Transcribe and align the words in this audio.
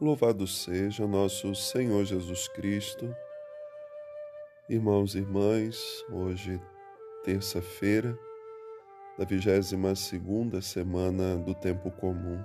Louvado 0.00 0.46
seja 0.46 1.06
nosso 1.06 1.54
Senhor 1.54 2.04
Jesus 2.04 2.48
Cristo. 2.48 3.14
Irmãos 4.68 5.14
e 5.14 5.18
irmãs, 5.18 6.04
hoje, 6.12 6.60
terça-feira, 7.24 8.18
da 9.18 9.24
22 9.24 9.98
segunda 9.98 10.60
semana 10.60 11.36
do 11.36 11.54
tempo 11.54 11.90
comum. 11.90 12.42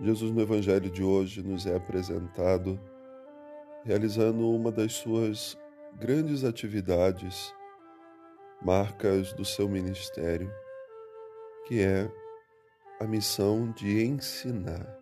Jesus 0.00 0.32
no 0.32 0.40
Evangelho 0.40 0.90
de 0.90 1.02
hoje 1.02 1.42
nos 1.42 1.66
é 1.66 1.76
apresentado 1.76 2.80
realizando 3.84 4.50
uma 4.50 4.70
das 4.70 4.92
suas 4.92 5.56
grandes 5.94 6.44
atividades, 6.44 7.54
marcas 8.62 9.32
do 9.32 9.44
seu 9.44 9.68
ministério, 9.68 10.52
que 11.66 11.80
é 11.80 12.10
a 13.00 13.04
missão 13.04 13.70
de 13.72 14.04
ensinar. 14.04 14.97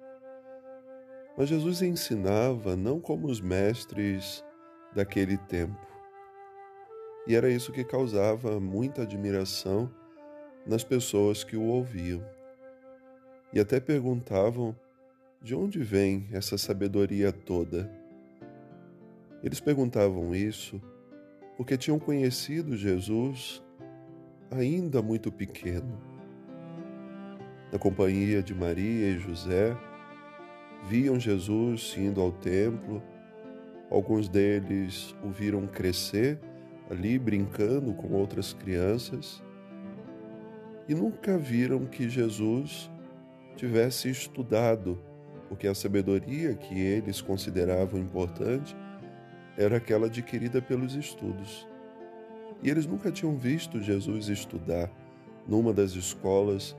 Mas 1.36 1.48
Jesus 1.48 1.82
ensinava 1.82 2.74
não 2.76 3.00
como 3.00 3.26
os 3.28 3.40
mestres 3.40 4.44
daquele 4.94 5.36
tempo. 5.36 5.86
E 7.26 7.34
era 7.34 7.50
isso 7.50 7.72
que 7.72 7.84
causava 7.84 8.58
muita 8.58 9.02
admiração 9.02 9.90
nas 10.64 10.82
pessoas 10.82 11.44
que 11.44 11.56
o 11.56 11.64
ouviam. 11.64 12.24
E 13.52 13.60
até 13.60 13.78
perguntavam 13.80 14.74
de 15.42 15.54
onde 15.54 15.78
vem 15.80 16.28
essa 16.32 16.56
sabedoria 16.56 17.32
toda. 17.32 17.90
Eles 19.42 19.60
perguntavam 19.60 20.34
isso 20.34 20.80
porque 21.56 21.76
tinham 21.76 21.98
conhecido 21.98 22.76
Jesus 22.76 23.62
ainda 24.50 25.02
muito 25.02 25.30
pequeno 25.30 26.16
na 27.72 27.78
companhia 27.78 28.42
de 28.42 28.54
Maria 28.54 29.10
e 29.10 29.18
José, 29.18 29.76
viam 30.88 31.18
Jesus 31.18 31.94
indo 31.96 32.20
ao 32.20 32.32
templo. 32.32 33.02
Alguns 33.90 34.28
deles 34.28 35.14
o 35.22 35.28
viram 35.28 35.66
crescer 35.66 36.38
ali 36.90 37.18
brincando 37.18 37.92
com 37.94 38.12
outras 38.12 38.52
crianças 38.52 39.42
e 40.88 40.94
nunca 40.94 41.36
viram 41.36 41.84
que 41.84 42.08
Jesus 42.08 42.90
tivesse 43.56 44.08
estudado, 44.08 45.02
porque 45.48 45.66
a 45.66 45.74
sabedoria 45.74 46.54
que 46.54 46.78
eles 46.78 47.20
consideravam 47.20 47.98
importante 47.98 48.76
era 49.56 49.78
aquela 49.78 50.06
adquirida 50.06 50.62
pelos 50.62 50.94
estudos. 50.94 51.66
E 52.62 52.70
eles 52.70 52.86
nunca 52.86 53.10
tinham 53.10 53.36
visto 53.36 53.80
Jesus 53.80 54.28
estudar 54.28 54.90
numa 55.46 55.72
das 55.72 55.92
escolas 55.92 56.76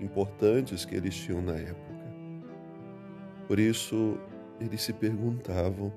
importantes 0.00 0.84
que 0.84 0.94
eles 0.94 1.14
tinham 1.14 1.40
na 1.40 1.54
época. 1.54 1.93
Por 3.46 3.58
isso, 3.58 4.18
eles 4.60 4.82
se 4.82 4.92
perguntavam 4.92 5.92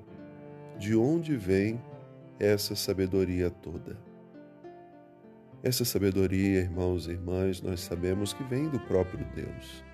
de 0.78 0.94
onde 0.94 1.36
vem 1.36 1.80
essa 2.38 2.76
sabedoria 2.76 3.50
toda. 3.50 3.96
Essa 5.62 5.84
sabedoria, 5.84 6.60
irmãos 6.60 7.06
e 7.06 7.10
irmãs, 7.10 7.60
nós 7.60 7.80
sabemos 7.80 8.32
que 8.32 8.44
vem 8.44 8.68
do 8.68 8.78
próprio 8.80 9.26
Deus. 9.34 9.84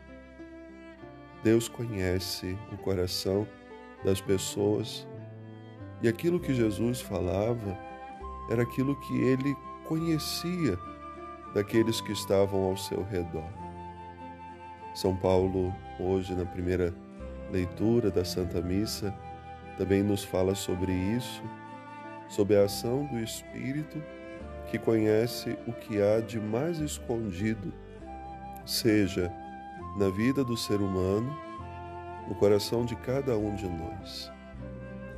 Deus 1.43 1.69
conhece 1.69 2.57
o 2.73 2.77
coração 2.77 3.47
das 4.05 4.21
pessoas 4.21 5.07
e 6.03 6.09
aquilo 6.09 6.39
que 6.39 6.53
Jesus 6.53 7.01
falava 7.01 7.79
era 8.51 8.63
aquilo 8.63 8.99
que 9.01 9.21
ele 9.23 9.57
conhecia 9.87 10.79
daqueles 11.55 12.01
que 12.01 12.13
estavam 12.13 12.65
ao 12.65 12.77
seu 12.77 13.03
redor. 13.05 13.49
São 14.95 15.17
Paulo, 15.17 15.75
hoje, 15.99 16.35
na 16.35 16.45
primeira 16.45 16.95
leitura 17.51 18.11
da 18.11 18.25
Santa 18.25 18.61
Missa, 18.61 19.15
também 19.77 20.03
nos 20.03 20.25
fala 20.25 20.55
sobre 20.55 20.93
isso, 20.93 21.43
sobre 22.29 22.57
a 22.57 22.65
ação 22.65 23.07
do 23.07 23.19
Espírito 23.19 24.03
que 24.71 24.79
conhece 24.79 25.57
o 25.67 25.73
que 25.73 26.01
há 26.01 26.21
de 26.21 26.41
mais 26.41 26.79
escondido, 26.79 27.73
seja 28.65 29.33
na 29.97 30.09
vida 30.09 30.45
do 30.45 30.57
ser 30.57 30.81
humano, 30.81 31.37
no 32.29 32.35
coração 32.35 32.85
de 32.85 32.97
cada 32.97 33.37
um 33.37 33.55
de 33.55 33.69
nós. 33.69 34.33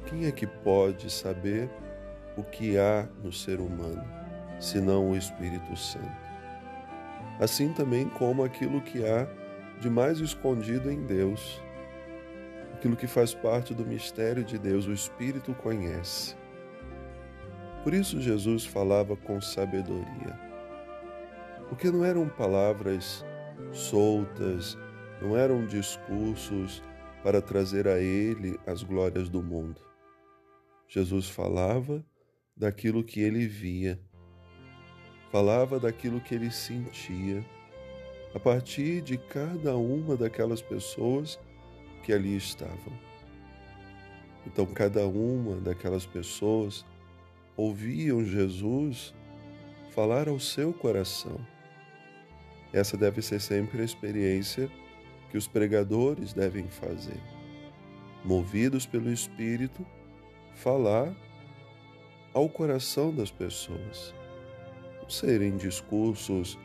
Quem 0.06 0.26
é 0.26 0.32
que 0.32 0.46
pode 0.46 1.10
saber 1.10 1.70
o 2.36 2.42
que 2.42 2.76
há 2.76 3.08
no 3.22 3.32
ser 3.32 3.60
humano, 3.60 4.04
senão 4.60 5.10
o 5.10 5.16
Espírito 5.16 5.76
Santo? 5.76 6.26
Assim 7.40 7.72
também 7.72 8.08
como 8.08 8.44
aquilo 8.44 8.80
que 8.80 9.06
há 9.06 9.26
de 9.80 9.90
mais 9.90 10.20
escondido 10.20 10.90
em 10.90 11.02
Deus. 11.02 11.62
Aquilo 12.86 12.96
que 12.96 13.08
faz 13.08 13.34
parte 13.34 13.74
do 13.74 13.84
mistério 13.84 14.44
de 14.44 14.56
Deus, 14.56 14.86
o 14.86 14.92
Espírito 14.92 15.52
conhece. 15.54 16.36
Por 17.82 17.92
isso 17.92 18.20
Jesus 18.20 18.64
falava 18.64 19.16
com 19.16 19.40
sabedoria. 19.40 20.38
Porque 21.68 21.90
não 21.90 22.04
eram 22.04 22.28
palavras 22.28 23.24
soltas, 23.72 24.78
não 25.20 25.36
eram 25.36 25.66
discursos 25.66 26.80
para 27.24 27.42
trazer 27.42 27.88
a 27.88 27.98
ele 27.98 28.56
as 28.64 28.84
glórias 28.84 29.28
do 29.28 29.42
mundo. 29.42 29.80
Jesus 30.86 31.28
falava 31.28 32.06
daquilo 32.56 33.02
que 33.02 33.18
ele 33.18 33.48
via, 33.48 34.00
falava 35.32 35.80
daquilo 35.80 36.20
que 36.20 36.36
ele 36.36 36.52
sentia 36.52 37.44
a 38.32 38.38
partir 38.38 39.00
de 39.00 39.18
cada 39.18 39.76
uma 39.76 40.16
daquelas 40.16 40.62
pessoas 40.62 41.36
que 42.02 42.12
ali 42.12 42.36
estavam. 42.36 42.92
Então, 44.46 44.64
cada 44.66 45.06
uma 45.06 45.56
daquelas 45.56 46.06
pessoas 46.06 46.84
ouviam 47.56 48.24
Jesus 48.24 49.14
falar 49.90 50.28
ao 50.28 50.38
seu 50.38 50.72
coração. 50.72 51.40
Essa 52.72 52.96
deve 52.96 53.22
ser 53.22 53.40
sempre 53.40 53.80
a 53.80 53.84
experiência 53.84 54.70
que 55.30 55.38
os 55.38 55.48
pregadores 55.48 56.32
devem 56.32 56.68
fazer. 56.68 57.20
Movidos 58.24 58.86
pelo 58.86 59.12
Espírito, 59.12 59.84
falar 60.54 61.14
ao 62.32 62.48
coração 62.48 63.14
das 63.14 63.30
pessoas. 63.30 64.14
Não 65.00 65.08
serem 65.08 65.56
discursos 65.56 66.58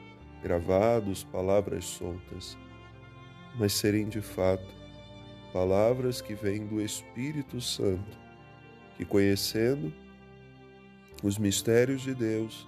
gravados, 0.43 1.23
palavras 1.23 1.85
soltas, 1.85 2.57
mas 3.55 3.73
serem 3.73 4.07
de 4.09 4.21
fato 4.21 4.80
palavras 5.51 6.21
que 6.21 6.33
vêm 6.33 6.65
do 6.65 6.81
Espírito 6.81 7.59
Santo, 7.59 8.17
que 8.97 9.05
conhecendo 9.05 9.93
os 11.23 11.37
mistérios 11.37 12.01
de 12.01 12.13
Deus, 12.13 12.67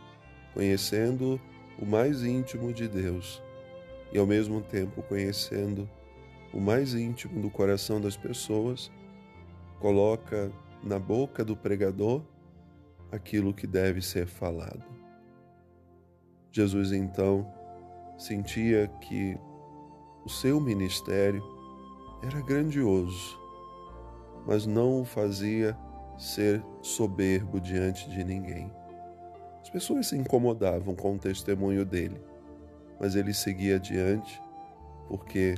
conhecendo 0.53 1.39
o 1.79 1.85
mais 1.85 2.23
íntimo 2.23 2.71
de 2.73 2.87
Deus 2.87 3.41
e 4.11 4.17
ao 4.17 4.27
mesmo 4.27 4.61
tempo 4.61 5.01
conhecendo 5.03 5.89
o 6.53 6.59
mais 6.59 6.93
íntimo 6.93 7.41
do 7.41 7.49
coração 7.49 7.99
das 7.99 8.15
pessoas, 8.15 8.91
coloca 9.79 10.51
na 10.83 10.99
boca 10.99 11.43
do 11.43 11.57
pregador 11.57 12.21
aquilo 13.11 13.53
que 13.53 13.65
deve 13.65 14.01
ser 14.01 14.27
falado. 14.27 14.83
Jesus 16.51 16.91
então 16.91 17.51
sentia 18.17 18.87
que 19.01 19.35
o 20.23 20.29
seu 20.29 20.59
ministério 20.59 21.52
era 22.25 22.41
grandioso, 22.41 23.37
mas 24.47 24.65
não 24.65 25.01
o 25.01 25.05
fazia 25.05 25.77
ser 26.17 26.63
soberbo 26.81 27.59
diante 27.59 28.09
de 28.09 28.23
ninguém. 28.23 28.71
As 29.61 29.69
pessoas 29.69 30.07
se 30.07 30.17
incomodavam 30.17 30.95
com 30.95 31.15
o 31.15 31.19
testemunho 31.19 31.85
dele, 31.85 32.21
mas 32.99 33.15
ele 33.15 33.33
seguia 33.33 33.75
adiante 33.75 34.41
porque 35.07 35.55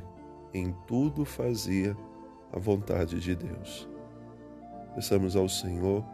em 0.52 0.72
tudo 0.86 1.24
fazia 1.24 1.96
a 2.52 2.58
vontade 2.58 3.20
de 3.20 3.34
Deus. 3.34 3.88
Peçamos 4.94 5.36
ao 5.36 5.48
Senhor 5.48 6.04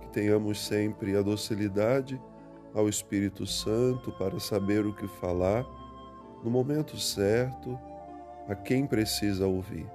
que 0.00 0.08
tenhamos 0.08 0.64
sempre 0.64 1.16
a 1.16 1.22
docilidade 1.22 2.20
ao 2.74 2.88
Espírito 2.88 3.46
Santo 3.46 4.12
para 4.12 4.38
saber 4.38 4.86
o 4.86 4.94
que 4.94 5.08
falar 5.08 5.64
no 6.42 6.50
momento 6.50 6.96
certo, 6.98 7.78
a 8.48 8.54
quem 8.54 8.86
precisa 8.86 9.46
ouvir. 9.46 9.86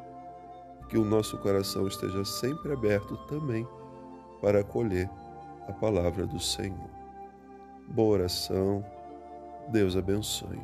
Que 0.87 0.97
o 0.97 1.05
nosso 1.05 1.37
coração 1.37 1.87
esteja 1.87 2.23
sempre 2.23 2.73
aberto 2.73 3.17
também 3.27 3.67
para 4.41 4.59
acolher 4.59 5.09
a 5.67 5.73
palavra 5.73 6.25
do 6.25 6.39
Senhor. 6.39 6.89
Boa 7.87 8.19
oração. 8.19 8.85
Deus 9.69 9.95
abençoe. 9.95 10.61